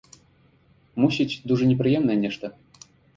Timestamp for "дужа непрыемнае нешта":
1.51-2.45